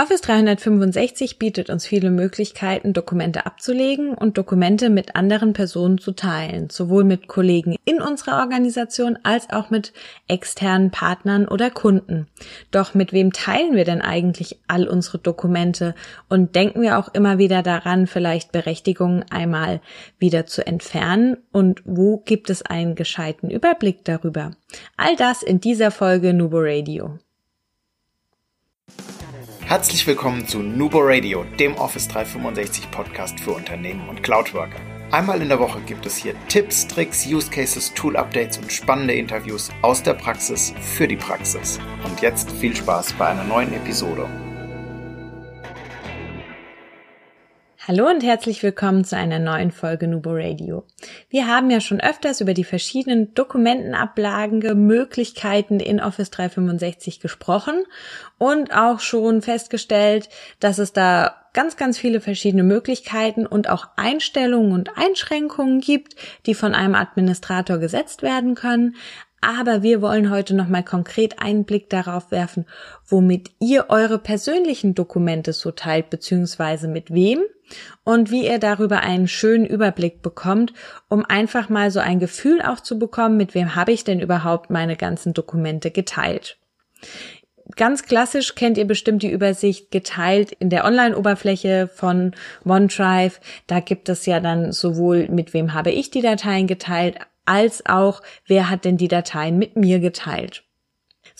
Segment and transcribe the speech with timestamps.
[0.00, 6.70] Office 365 bietet uns viele Möglichkeiten, Dokumente abzulegen und Dokumente mit anderen Personen zu teilen,
[6.70, 9.92] sowohl mit Kollegen in unserer Organisation als auch mit
[10.26, 12.28] externen Partnern oder Kunden.
[12.70, 15.94] Doch mit wem teilen wir denn eigentlich all unsere Dokumente
[16.30, 19.82] und denken wir auch immer wieder daran, vielleicht Berechtigungen einmal
[20.18, 24.52] wieder zu entfernen und wo gibt es einen gescheiten Überblick darüber?
[24.96, 27.18] All das in dieser Folge Nubo Radio.
[29.70, 34.80] Herzlich willkommen zu Nubo Radio, dem Office 365 Podcast für Unternehmen und Cloudworker.
[35.12, 39.14] Einmal in der Woche gibt es hier Tipps, Tricks, Use Cases, Tool Updates und spannende
[39.14, 41.78] Interviews aus der Praxis für die Praxis.
[42.02, 44.28] Und jetzt viel Spaß bei einer neuen Episode.
[47.90, 50.84] Hallo und herzlich willkommen zu einer neuen Folge Nubo Radio.
[51.28, 57.82] Wir haben ja schon öfters über die verschiedenen Dokumentenablagen, Möglichkeiten in Office 365 gesprochen
[58.38, 60.28] und auch schon festgestellt,
[60.60, 66.14] dass es da ganz, ganz viele verschiedene Möglichkeiten und auch Einstellungen und Einschränkungen gibt,
[66.46, 68.94] die von einem Administrator gesetzt werden können.
[69.40, 72.66] Aber wir wollen heute nochmal konkret einen Blick darauf werfen,
[73.08, 77.40] womit ihr eure persönlichen Dokumente so teilt, beziehungsweise mit wem
[78.04, 80.72] und wie ihr darüber einen schönen Überblick bekommt,
[81.08, 84.70] um einfach mal so ein Gefühl auch zu bekommen, mit wem habe ich denn überhaupt
[84.70, 86.58] meine ganzen Dokumente geteilt.
[87.76, 92.32] Ganz klassisch kennt ihr bestimmt die Übersicht geteilt in der Online-Oberfläche von
[92.64, 93.40] OneDrive.
[93.66, 98.22] Da gibt es ja dann sowohl mit wem habe ich die Dateien geteilt, als auch
[98.46, 100.64] wer hat denn die Dateien mit mir geteilt.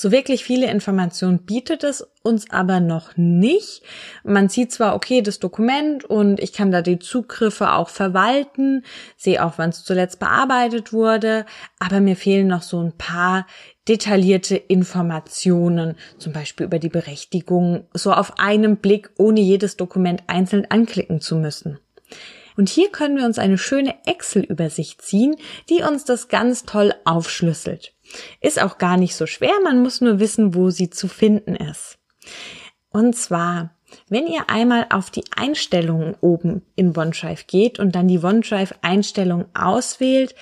[0.02, 3.82] So wirklich viele Informationen bietet es uns aber noch nicht.
[4.24, 8.82] Man sieht zwar, okay, das Dokument und ich kann da die Zugriffe auch verwalten,
[9.18, 11.44] sehe auch, wann es zuletzt bearbeitet wurde,
[11.78, 13.46] aber mir fehlen noch so ein paar
[13.88, 20.64] detaillierte Informationen, zum Beispiel über die Berechtigung, so auf einem Blick, ohne jedes Dokument einzeln
[20.70, 21.78] anklicken zu müssen.
[22.56, 25.36] Und hier können wir uns eine schöne Excel-Übersicht ziehen,
[25.68, 27.92] die uns das ganz toll aufschlüsselt.
[28.40, 31.98] Ist auch gar nicht so schwer, man muss nur wissen, wo sie zu finden ist.
[32.90, 33.76] Und zwar,
[34.08, 40.34] wenn ihr einmal auf die Einstellungen oben in OneDrive geht und dann die OneDrive-Einstellung auswählt,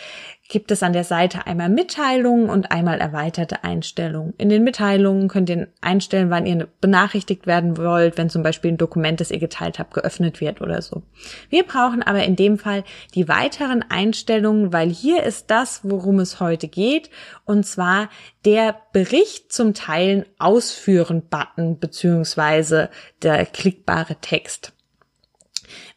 [0.49, 4.33] gibt es an der Seite einmal Mitteilungen und einmal erweiterte Einstellungen.
[4.39, 8.79] In den Mitteilungen könnt ihr einstellen, wann ihr benachrichtigt werden wollt, wenn zum Beispiel ein
[8.79, 11.03] Dokument, das ihr geteilt habt, geöffnet wird oder so.
[11.51, 16.41] Wir brauchen aber in dem Fall die weiteren Einstellungen, weil hier ist das, worum es
[16.41, 17.11] heute geht,
[17.45, 18.09] und zwar
[18.47, 22.89] der Bericht zum Teilen ausführen Button beziehungsweise
[23.23, 24.73] der klickbare Text.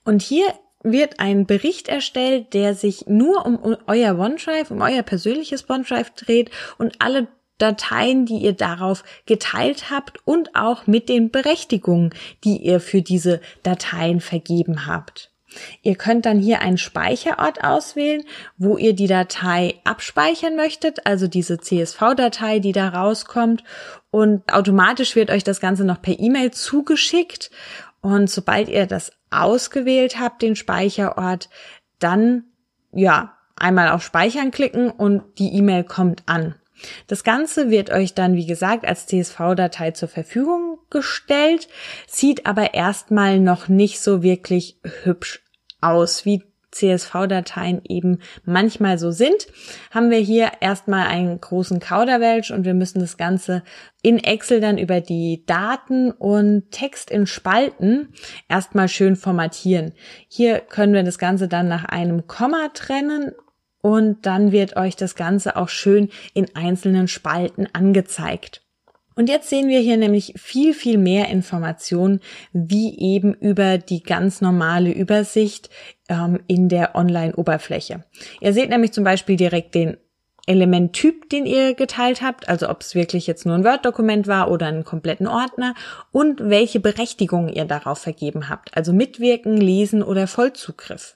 [0.04, 0.46] Und hier
[0.84, 6.52] wird ein Bericht erstellt, der sich nur um euer OneDrive, um euer persönliches OneDrive dreht
[6.78, 7.28] und alle
[7.58, 13.40] Dateien, die ihr darauf geteilt habt und auch mit den Berechtigungen, die ihr für diese
[13.64, 15.32] Dateien vergeben habt.
[15.82, 18.24] Ihr könnt dann hier einen Speicherort auswählen,
[18.58, 23.64] wo ihr die Datei abspeichern möchtet, also diese CSV-Datei, die da rauskommt.
[24.12, 27.52] Und automatisch wird euch das Ganze noch per E-Mail zugeschickt.
[28.02, 31.50] Und sobald ihr das ausgewählt habt, den Speicherort,
[32.00, 32.46] dann,
[32.92, 36.56] ja, einmal auf Speichern klicken und die E-Mail kommt an.
[37.08, 41.68] Das Ganze wird euch dann, wie gesagt, als CSV-Datei zur Verfügung gestellt,
[42.08, 45.44] sieht aber erstmal noch nicht so wirklich hübsch
[45.80, 49.48] aus, wie CSV-Dateien eben manchmal so sind,
[49.92, 53.64] haben wir hier erstmal einen großen Kauderwelsch und wir müssen das Ganze
[54.02, 58.10] in Excel dann über die Daten und Text in Spalten
[58.50, 59.94] erstmal schön formatieren.
[60.28, 63.34] Hier können wir das Ganze dann nach einem Komma trennen
[63.82, 68.62] und dann wird euch das Ganze auch schön in einzelnen Spalten angezeigt.
[69.22, 72.22] Und jetzt sehen wir hier nämlich viel, viel mehr Informationen,
[72.54, 75.70] wie eben über die ganz normale Übersicht
[76.10, 78.04] ähm, in der Online-Oberfläche.
[78.40, 79.98] Ihr seht nämlich zum Beispiel direkt den
[80.48, 84.66] Elementtyp, den ihr geteilt habt, also ob es wirklich jetzt nur ein Word-Dokument war oder
[84.66, 85.76] einen kompletten Ordner
[86.12, 91.16] und welche Berechtigungen ihr darauf vergeben habt, also Mitwirken, Lesen oder Vollzugriff.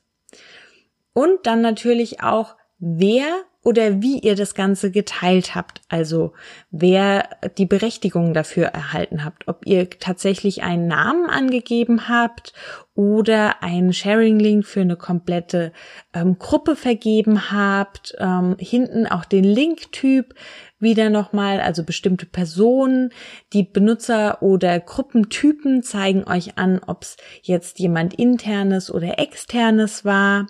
[1.14, 3.26] Und dann natürlich auch, wer
[3.66, 6.34] oder wie ihr das Ganze geteilt habt, also
[6.70, 7.28] wer
[7.58, 12.54] die Berechtigung dafür erhalten habt, ob ihr tatsächlich einen Namen angegeben habt
[12.94, 15.74] oder einen Sharing-Link für eine komplette
[16.14, 20.36] ähm, Gruppe vergeben habt, ähm, hinten auch den Link-Typ
[20.78, 23.10] wieder nochmal, also bestimmte Personen,
[23.52, 30.46] die Benutzer oder Gruppentypen zeigen euch an, ob es jetzt jemand internes oder externes war.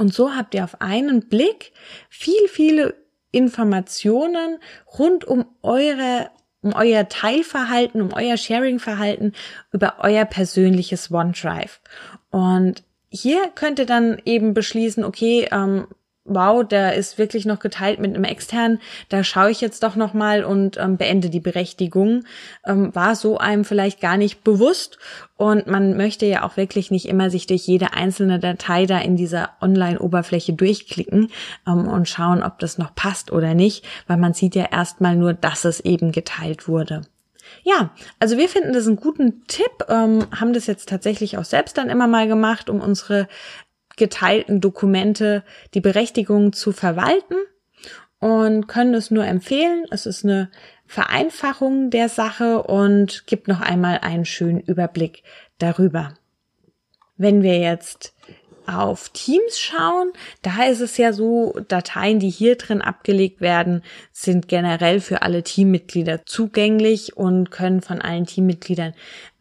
[0.00, 1.72] Und so habt ihr auf einen Blick
[2.08, 2.94] viel, viele
[3.32, 4.56] Informationen
[4.98, 6.30] rund um eure
[6.62, 9.32] um euer Teilverhalten, um euer Sharing-Verhalten
[9.72, 11.80] über euer persönliches OneDrive.
[12.30, 15.86] Und hier könnt ihr dann eben beschließen, okay, ähm,
[16.24, 20.14] wow, der ist wirklich noch geteilt mit einem externen, da schaue ich jetzt doch noch
[20.14, 22.24] mal und ähm, beende die Berechtigung.
[22.64, 24.98] Ähm, war so einem vielleicht gar nicht bewusst
[25.36, 29.16] und man möchte ja auch wirklich nicht immer sich durch jede einzelne Datei da in
[29.16, 31.30] dieser Online-Oberfläche durchklicken
[31.66, 35.32] ähm, und schauen, ob das noch passt oder nicht, weil man sieht ja erstmal nur,
[35.32, 37.02] dass es eben geteilt wurde.
[37.62, 41.78] Ja, also wir finden das einen guten Tipp, ähm, haben das jetzt tatsächlich auch selbst
[41.78, 43.26] dann immer mal gemacht, um unsere
[44.00, 45.44] geteilten Dokumente
[45.74, 47.36] die Berechtigung zu verwalten
[48.18, 49.84] und können es nur empfehlen.
[49.90, 50.50] Es ist eine
[50.86, 55.22] Vereinfachung der Sache und gibt noch einmal einen schönen Überblick
[55.58, 56.14] darüber.
[57.18, 58.14] Wenn wir jetzt
[58.66, 63.82] auf Teams schauen, da ist es ja so, Dateien, die hier drin abgelegt werden,
[64.12, 68.94] sind generell für alle Teammitglieder zugänglich und können von allen Teammitgliedern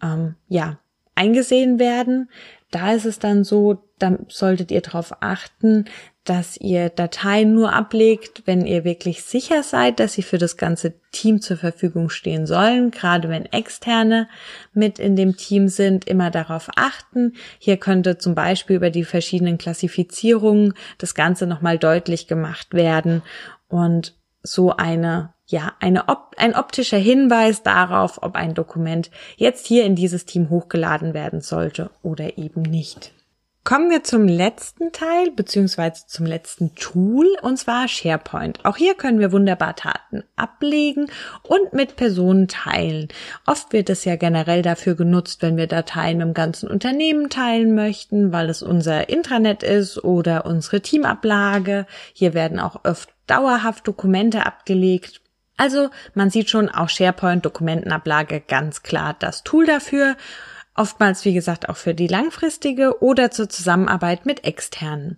[0.04, 0.80] ähm, ja
[1.16, 2.30] eingesehen werden.
[2.72, 5.86] Da ist es dann so, da solltet ihr darauf achten,
[6.24, 10.94] dass ihr Dateien nur ablegt, wenn ihr wirklich sicher seid, dass sie für das ganze
[11.12, 12.92] Team zur Verfügung stehen sollen.
[12.92, 14.30] Gerade wenn externe
[14.72, 17.34] mit in dem Team sind, immer darauf achten.
[17.58, 23.24] Hier könnte zum Beispiel über die verschiedenen Klassifizierungen das Ganze nochmal deutlich gemacht werden
[23.68, 24.14] und
[24.44, 29.96] so eine ja, eine Op ein optischer Hinweis darauf, ob ein Dokument jetzt hier in
[29.96, 33.14] dieses Team hochgeladen werden sollte oder eben nicht.
[33.66, 38.64] Kommen wir zum letzten Teil beziehungsweise zum letzten Tool und zwar SharePoint.
[38.64, 41.08] Auch hier können wir wunderbar Daten ablegen
[41.44, 43.10] und mit Personen teilen.
[43.46, 48.32] Oft wird es ja generell dafür genutzt, wenn wir Dateien im ganzen Unternehmen teilen möchten,
[48.32, 51.86] weil es unser Intranet ist oder unsere Teamablage.
[52.14, 55.22] Hier werden auch oft dauerhaft Dokumente abgelegt.
[55.58, 60.16] Also man sieht schon auch SharePoint Dokumentenablage ganz klar das Tool dafür.
[60.76, 65.18] Oftmals, wie gesagt, auch für die langfristige oder zur Zusammenarbeit mit externen.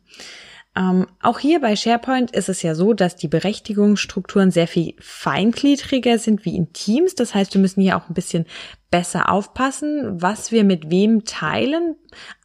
[0.73, 6.17] Ähm, auch hier bei SharePoint ist es ja so, dass die Berechtigungsstrukturen sehr viel feingliedriger
[6.17, 7.13] sind wie in Teams.
[7.15, 8.45] Das heißt, wir müssen hier auch ein bisschen
[8.89, 11.95] besser aufpassen, was wir mit wem teilen.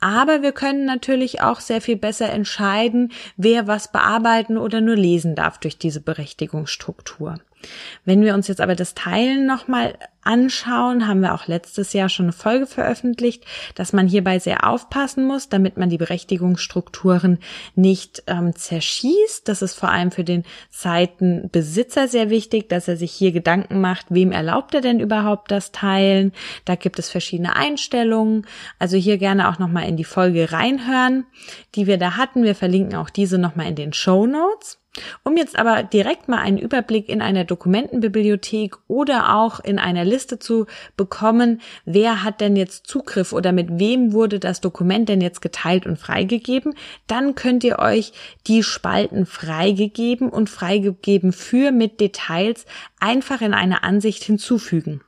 [0.00, 5.36] Aber wir können natürlich auch sehr viel besser entscheiden, wer was bearbeiten oder nur lesen
[5.36, 7.38] darf durch diese Berechtigungsstruktur.
[8.04, 9.94] Wenn wir uns jetzt aber das Teilen nochmal
[10.26, 13.44] anschauen, haben wir auch letztes Jahr schon eine Folge veröffentlicht,
[13.74, 17.38] dass man hierbei sehr aufpassen muss, damit man die Berechtigungsstrukturen
[17.74, 19.48] nicht ähm, zerschießt.
[19.48, 24.06] Das ist vor allem für den Seitenbesitzer sehr wichtig, dass er sich hier Gedanken macht,
[24.10, 26.32] wem erlaubt er denn überhaupt das Teilen.
[26.64, 28.46] Da gibt es verschiedene Einstellungen.
[28.78, 31.24] Also hier gerne auch nochmal in die Folge reinhören,
[31.76, 32.42] die wir da hatten.
[32.42, 34.78] Wir verlinken auch diese nochmal in den Show Notes.
[35.24, 40.38] Um jetzt aber direkt mal einen Überblick in einer Dokumentenbibliothek oder auch in einer Liste
[40.38, 40.66] zu
[40.96, 45.86] bekommen, wer hat denn jetzt Zugriff oder mit wem wurde das Dokument denn jetzt geteilt
[45.86, 46.74] und freigegeben,
[47.06, 48.12] dann könnt ihr euch
[48.46, 52.64] die Spalten freigegeben und freigegeben für mit Details
[53.00, 55.00] einfach in eine Ansicht hinzufügen.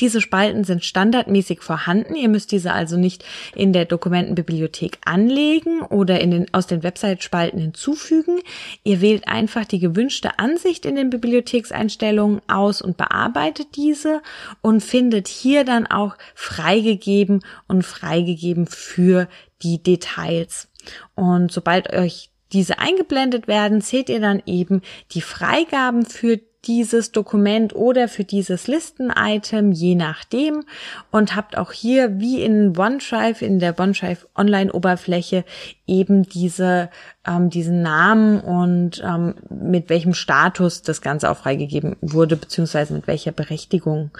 [0.00, 2.14] Diese Spalten sind standardmäßig vorhanden.
[2.14, 7.58] Ihr müsst diese also nicht in der Dokumentenbibliothek anlegen oder in den, aus den Website-Spalten
[7.58, 8.40] hinzufügen.
[8.84, 14.22] Ihr wählt einfach die gewünschte Ansicht in den Bibliothekseinstellungen aus und bearbeitet diese
[14.60, 19.28] und findet hier dann auch freigegeben und freigegeben für
[19.62, 20.68] die Details.
[21.14, 27.74] Und sobald euch diese eingeblendet werden, seht ihr dann eben die Freigaben für dieses Dokument
[27.74, 30.64] oder für dieses Listen-Item, je nachdem.
[31.10, 35.44] Und habt auch hier, wie in OneDrive, in der OneDrive Online-Oberfläche,
[35.86, 36.90] eben diese,
[37.26, 43.06] ähm, diesen Namen und ähm, mit welchem Status das Ganze auch freigegeben wurde, beziehungsweise mit
[43.06, 44.10] welcher Berechtigung.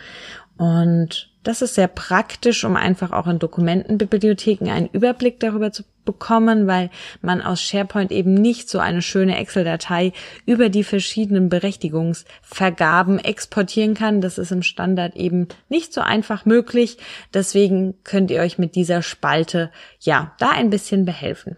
[0.57, 6.67] Und das ist sehr praktisch, um einfach auch in Dokumentenbibliotheken einen Überblick darüber zu bekommen,
[6.67, 6.91] weil
[7.23, 10.13] man aus SharePoint eben nicht so eine schöne Excel-Datei
[10.45, 14.21] über die verschiedenen Berechtigungsvergaben exportieren kann.
[14.21, 16.99] Das ist im Standard eben nicht so einfach möglich.
[17.33, 21.57] Deswegen könnt ihr euch mit dieser Spalte ja da ein bisschen behelfen.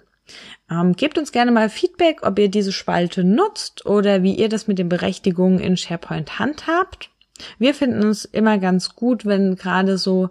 [0.70, 4.66] Ähm, gebt uns gerne mal Feedback, ob ihr diese Spalte nutzt oder wie ihr das
[4.66, 7.08] mit den Berechtigungen in SharePoint handhabt.
[7.58, 10.30] Wir finden es immer ganz gut, wenn gerade so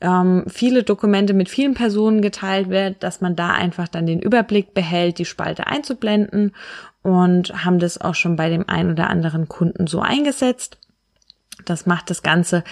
[0.00, 4.74] ähm, viele Dokumente mit vielen Personen geteilt wird, dass man da einfach dann den Überblick
[4.74, 6.52] behält, die Spalte einzublenden
[7.02, 10.78] und haben das auch schon bei dem einen oder anderen Kunden so eingesetzt.
[11.64, 12.64] Das macht das Ganze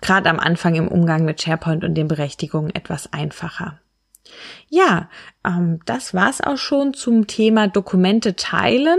[0.00, 3.78] gerade am Anfang im Umgang mit SharePoint und den Berechtigungen etwas einfacher.
[4.68, 5.08] Ja,
[5.44, 8.98] ähm, das war's auch schon zum Thema Dokumente teilen.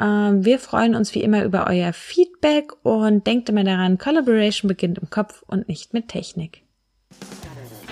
[0.00, 4.98] Ähm, wir freuen uns wie immer über euer Feedback und denkt immer daran, Collaboration beginnt
[4.98, 6.62] im Kopf und nicht mit Technik.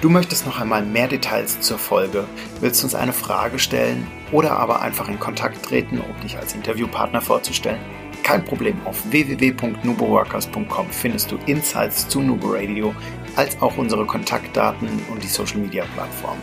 [0.00, 2.24] Du möchtest noch einmal mehr Details zur Folge,
[2.60, 7.20] willst uns eine Frage stellen oder aber einfach in Kontakt treten, um dich als Interviewpartner
[7.20, 7.80] vorzustellen?
[8.22, 12.94] Kein Problem, auf www.nuboworkers.com findest du Insights zu Nubo Radio,
[13.34, 16.38] als auch unsere Kontaktdaten und die Social Media Plattform.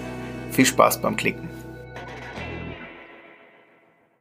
[0.56, 1.50] Viel Spaß beim Klicken.